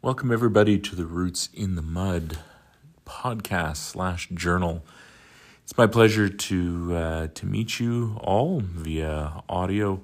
Welcome, 0.00 0.30
everybody, 0.30 0.78
to 0.78 0.94
the 0.94 1.06
Roots 1.06 1.48
in 1.52 1.74
the 1.74 1.82
Mud 1.82 2.38
podcast 3.04 3.78
slash 3.78 4.28
journal. 4.28 4.84
It's 5.64 5.76
my 5.76 5.88
pleasure 5.88 6.28
to 6.28 6.94
uh, 6.94 7.26
to 7.34 7.44
meet 7.44 7.80
you 7.80 8.16
all 8.20 8.60
via 8.60 9.42
audio, 9.48 10.00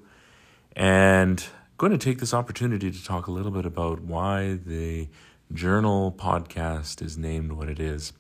and 0.75 1.39
I'm 1.41 1.77
going 1.79 1.93
to 1.93 1.99
take 1.99 2.19
this 2.19 2.35
opportunity 2.35 2.91
to 2.91 3.05
talk 3.05 3.29
a 3.29 3.31
little 3.31 3.53
bit 3.53 3.65
about 3.65 4.01
why 4.01 4.59
the 4.67 5.07
journal 5.53 6.11
podcast 6.11 7.01
is 7.01 7.17
named 7.17 7.53
what 7.53 7.69
it 7.69 7.79
is. 7.79 8.13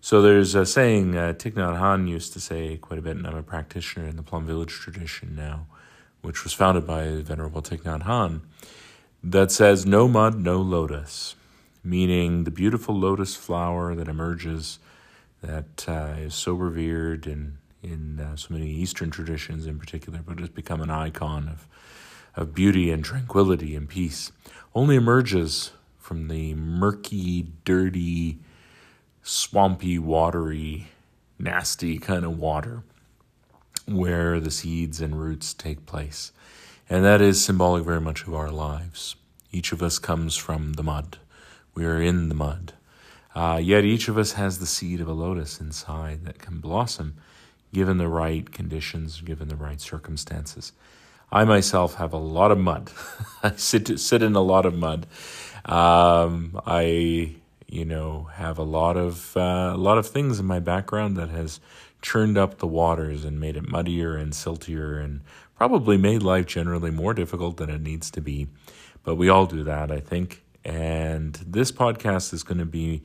So 0.00 0.22
there's 0.22 0.54
a 0.54 0.64
saying 0.64 1.16
uh, 1.16 1.32
Thich 1.36 1.54
Nhat 1.54 1.80
Hanh 1.80 2.08
used 2.08 2.32
to 2.34 2.40
say 2.40 2.76
quite 2.76 3.00
a 3.00 3.02
bit, 3.02 3.16
and 3.16 3.26
I'm 3.26 3.36
a 3.36 3.42
practitioner 3.42 4.06
in 4.06 4.14
the 4.14 4.22
Plum 4.22 4.46
Village 4.46 4.70
tradition 4.72 5.34
now, 5.34 5.66
which 6.20 6.44
was 6.44 6.52
founded 6.52 6.86
by 6.86 7.08
Venerable 7.22 7.60
Thich 7.60 7.82
Nhat 7.82 8.04
Hanh 8.04 8.42
that 9.22 9.52
says 9.52 9.86
no 9.86 10.08
mud, 10.08 10.38
no 10.40 10.60
lotus, 10.60 11.36
meaning 11.84 12.44
the 12.44 12.50
beautiful 12.50 12.98
lotus 12.98 13.36
flower 13.36 13.94
that 13.94 14.08
emerges 14.08 14.78
that 15.42 15.84
uh, 15.88 16.14
is 16.18 16.34
so 16.34 16.54
revered 16.54 17.26
in 17.26 17.58
in 17.82 18.20
uh, 18.20 18.36
so 18.36 18.54
many 18.54 18.70
Eastern 18.70 19.10
traditions 19.10 19.66
in 19.66 19.76
particular, 19.76 20.20
but 20.24 20.38
has 20.38 20.48
become 20.48 20.80
an 20.80 20.90
icon 20.90 21.48
of 21.48 21.66
of 22.34 22.54
beauty 22.54 22.90
and 22.90 23.04
tranquility 23.04 23.76
and 23.76 23.88
peace, 23.88 24.32
only 24.74 24.96
emerges 24.96 25.72
from 25.98 26.28
the 26.28 26.54
murky, 26.54 27.46
dirty, 27.64 28.38
swampy, 29.22 29.98
watery, 29.98 30.88
nasty 31.38 31.98
kind 31.98 32.24
of 32.24 32.38
water 32.38 32.82
where 33.86 34.40
the 34.40 34.50
seeds 34.50 35.00
and 35.00 35.20
roots 35.20 35.52
take 35.52 35.84
place. 35.86 36.32
And 36.92 37.06
that 37.06 37.22
is 37.22 37.42
symbolic 37.42 37.84
very 37.84 38.02
much 38.02 38.26
of 38.26 38.34
our 38.34 38.50
lives. 38.50 39.16
Each 39.50 39.72
of 39.72 39.82
us 39.82 39.98
comes 39.98 40.36
from 40.36 40.74
the 40.74 40.82
mud. 40.82 41.16
We 41.74 41.86
are 41.86 42.02
in 42.02 42.28
the 42.28 42.34
mud. 42.34 42.74
Uh, 43.34 43.58
yet 43.62 43.82
each 43.82 44.08
of 44.08 44.18
us 44.18 44.32
has 44.32 44.58
the 44.58 44.66
seed 44.66 45.00
of 45.00 45.08
a 45.08 45.14
lotus 45.14 45.58
inside 45.58 46.26
that 46.26 46.38
can 46.38 46.60
blossom 46.60 47.14
given 47.72 47.96
the 47.96 48.08
right 48.08 48.52
conditions, 48.52 49.22
given 49.22 49.48
the 49.48 49.56
right 49.56 49.80
circumstances. 49.80 50.72
I 51.30 51.44
myself 51.44 51.94
have 51.94 52.12
a 52.12 52.18
lot 52.18 52.50
of 52.50 52.58
mud. 52.58 52.90
I 53.42 53.52
sit 53.52 53.98
sit 53.98 54.22
in 54.22 54.34
a 54.34 54.42
lot 54.42 54.66
of 54.66 54.76
mud. 54.76 55.06
Um, 55.64 56.60
I 56.66 57.36
you 57.72 57.86
know 57.86 58.28
have 58.34 58.58
a 58.58 58.62
lot 58.62 58.96
of 58.96 59.36
uh, 59.36 59.72
a 59.74 59.78
lot 59.78 59.96
of 59.96 60.06
things 60.06 60.38
in 60.38 60.44
my 60.44 60.60
background 60.60 61.16
that 61.16 61.30
has 61.30 61.58
churned 62.02 62.36
up 62.36 62.58
the 62.58 62.66
waters 62.66 63.24
and 63.24 63.40
made 63.40 63.56
it 63.56 63.68
muddier 63.68 64.16
and 64.16 64.32
siltier 64.32 65.02
and 65.02 65.22
probably 65.56 65.96
made 65.96 66.22
life 66.22 66.46
generally 66.46 66.90
more 66.90 67.14
difficult 67.14 67.56
than 67.56 67.70
it 67.70 67.80
needs 67.80 68.10
to 68.10 68.20
be. 68.20 68.48
But 69.04 69.14
we 69.14 69.28
all 69.28 69.46
do 69.46 69.62
that, 69.64 69.90
I 69.90 70.00
think. 70.00 70.42
And 70.64 71.34
this 71.46 71.72
podcast 71.72 72.32
is 72.34 72.42
going 72.42 72.58
to 72.58 72.66
be 72.66 73.02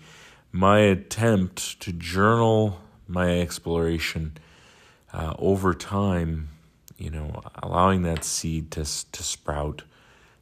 my 0.52 0.80
attempt 0.80 1.80
to 1.82 1.92
journal 1.94 2.82
my 3.08 3.40
exploration 3.40 4.38
uh, 5.14 5.34
over 5.40 5.73
time, 5.73 6.50
you 6.98 7.10
know, 7.10 7.42
allowing 7.62 8.02
that 8.02 8.23
seed 8.23 8.72
to, 8.72 8.84
to 9.12 9.23
sprout 9.23 9.84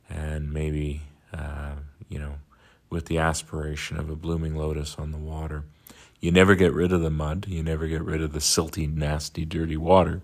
and 0.09 0.51
maybe, 0.51 1.01
uh, 1.33 1.75
you 2.09 2.19
know, 2.19 2.35
with 2.95 3.07
the 3.07 3.17
aspiration 3.17 3.97
of 3.97 4.09
a 4.09 4.15
blooming 4.15 4.55
lotus 4.55 4.95
on 4.97 5.11
the 5.11 5.17
water. 5.17 5.65
You 6.21 6.31
never 6.31 6.55
get 6.55 6.71
rid 6.71 6.93
of 6.93 7.01
the 7.01 7.09
mud. 7.09 7.45
You 7.49 7.61
never 7.61 7.87
get 7.87 8.01
rid 8.01 8.21
of 8.21 8.31
the 8.31 8.39
silty, 8.39 8.91
nasty, 8.91 9.43
dirty 9.43 9.75
water. 9.75 10.21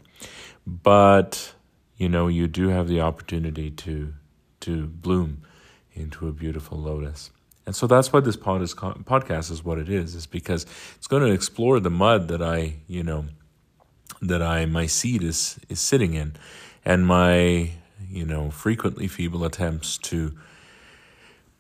But, 0.66 1.54
you 1.98 2.08
know, 2.08 2.30
you 2.30 2.48
do 2.48 2.70
have 2.70 2.88
the 2.88 3.02
opportunity 3.02 3.70
to 3.72 4.14
to 4.62 4.88
bloom 4.88 5.42
into 5.94 6.30
a 6.30 6.32
beautiful 6.32 6.78
lotus. 6.78 7.32
And 7.66 7.76
so 7.76 7.88
that's 7.88 8.14
why 8.14 8.22
this 8.22 8.38
pod 8.38 8.62
is, 8.62 8.74
podcast 8.74 9.52
is 9.52 9.66
what 9.66 9.80
it 9.80 9.90
is, 9.90 10.16
is 10.16 10.28
because 10.28 10.66
it's 10.96 11.08
going 11.08 11.24
to 11.24 11.32
explore 11.32 11.80
the 11.80 11.90
mud 11.90 12.28
that 12.30 12.42
I, 12.42 12.76
you 12.88 13.04
know, 13.04 13.26
that 14.22 14.42
I, 14.42 14.66
my 14.66 14.86
seed 14.86 15.24
is, 15.24 15.60
is 15.68 15.80
sitting 15.80 16.14
in 16.14 16.36
and 16.86 17.06
my, 17.08 17.72
you 18.08 18.24
know, 18.26 18.52
frequently 18.52 19.08
feeble 19.08 19.44
attempts 19.44 19.98
to 19.98 20.38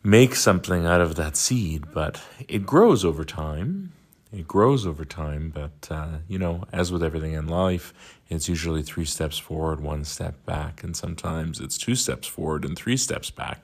make 0.03 0.35
something 0.35 0.85
out 0.85 1.01
of 1.01 1.15
that 1.15 1.35
seed, 1.35 1.85
but 1.93 2.21
it 2.47 2.65
grows 2.65 3.05
over 3.05 3.23
time. 3.23 3.93
It 4.33 4.47
grows 4.47 4.85
over 4.87 5.03
time, 5.03 5.51
but 5.53 5.93
uh, 5.93 6.19
you 6.27 6.39
know, 6.39 6.63
as 6.71 6.91
with 6.91 7.03
everything 7.03 7.33
in 7.33 7.47
life, 7.47 7.93
it's 8.29 8.47
usually 8.47 8.81
three 8.81 9.05
steps 9.05 9.37
forward, 9.37 9.81
one 9.81 10.05
step 10.05 10.45
back, 10.45 10.83
and 10.83 10.95
sometimes 10.95 11.59
it's 11.59 11.77
two 11.77 11.95
steps 11.95 12.27
forward 12.27 12.63
and 12.63 12.77
three 12.77 12.95
steps 12.95 13.29
back, 13.29 13.61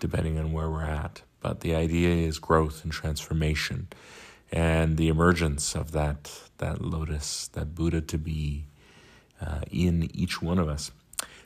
depending 0.00 0.36
on 0.36 0.52
where 0.52 0.68
we're 0.68 0.82
at. 0.82 1.22
But 1.40 1.60
the 1.60 1.76
idea 1.76 2.26
is 2.26 2.40
growth 2.40 2.82
and 2.82 2.92
transformation, 2.92 3.86
and 4.50 4.96
the 4.96 5.08
emergence 5.08 5.76
of 5.76 5.92
that 5.92 6.30
that 6.58 6.82
lotus, 6.82 7.48
that 7.52 7.74
Buddha 7.74 8.00
to 8.00 8.18
be 8.18 8.64
uh, 9.40 9.60
in 9.70 10.10
each 10.14 10.42
one 10.42 10.58
of 10.58 10.68
us. 10.68 10.90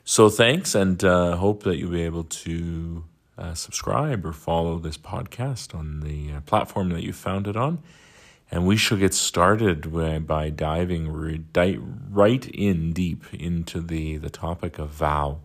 So 0.03 0.29
thanks, 0.29 0.73
and 0.73 1.03
uh, 1.03 1.35
hope 1.35 1.63
that 1.63 1.77
you'll 1.77 1.91
be 1.91 2.01
able 2.01 2.25
to 2.25 3.03
uh, 3.37 3.53
subscribe 3.53 4.25
or 4.25 4.33
follow 4.33 4.79
this 4.79 4.97
podcast 4.97 5.75
on 5.75 6.01
the 6.01 6.31
uh, 6.31 6.41
platform 6.41 6.89
that 6.89 7.03
you 7.03 7.13
found 7.13 7.47
it 7.47 7.55
on. 7.55 7.79
And 8.51 8.67
we 8.67 8.77
shall 8.77 8.97
get 8.97 9.13
started 9.13 9.91
by 10.27 10.49
diving 10.49 11.11
right 12.11 12.47
in 12.47 12.93
deep 12.93 13.23
into 13.33 13.81
the, 13.81 14.17
the 14.17 14.29
topic 14.29 14.77
of 14.77 14.89
vow 14.89 15.39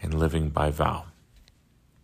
and 0.00 0.14
living 0.14 0.50
by 0.50 0.70
vow. 0.70 1.06